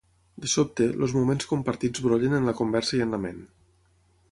[0.45, 3.47] De sobte, els moments compartits brollen en la conversa i en la ment.